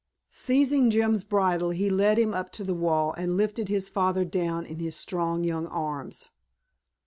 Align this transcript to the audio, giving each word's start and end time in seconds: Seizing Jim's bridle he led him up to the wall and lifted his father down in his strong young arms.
Seizing 0.31 0.89
Jim's 0.89 1.23
bridle 1.23 1.69
he 1.69 1.87
led 1.91 2.17
him 2.17 2.33
up 2.33 2.51
to 2.53 2.63
the 2.63 2.73
wall 2.73 3.13
and 3.19 3.37
lifted 3.37 3.69
his 3.69 3.87
father 3.87 4.25
down 4.25 4.65
in 4.65 4.79
his 4.79 4.95
strong 4.95 5.43
young 5.43 5.67
arms. 5.67 6.29